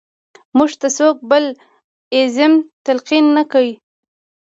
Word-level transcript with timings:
موږ 0.57 0.71
ته 0.81 0.87
څوک 0.97 1.15
بل 1.31 1.45
ایزم 2.15 2.53
تلقین 2.85 3.25
نه 3.37 3.43
کړي. 3.51 3.73